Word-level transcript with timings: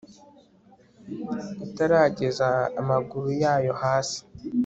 itarageza 1.65 2.49
amaguru 2.81 3.27
yayo 3.41 3.73
hasi 3.81 4.19